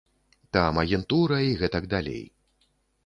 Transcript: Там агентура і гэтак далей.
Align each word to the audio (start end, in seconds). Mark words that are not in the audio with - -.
Там 0.55 0.79
агентура 0.85 1.37
і 1.49 1.53
гэтак 1.61 1.83
далей. 1.95 2.23